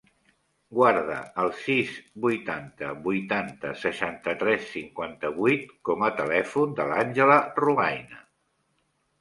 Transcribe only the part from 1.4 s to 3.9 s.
el sis, vuitanta, vuitanta,